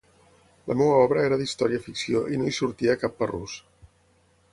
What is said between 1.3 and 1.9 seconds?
d'història